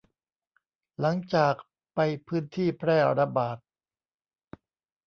[0.99, 1.53] หลังจาก
[1.95, 3.57] ไปพื้นที่แพร่ระบาด